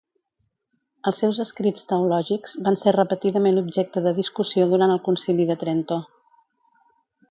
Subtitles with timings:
[1.11, 6.05] Els seus escrits teològics van ser repetidament objecte de discussió durant el Concili de Trento.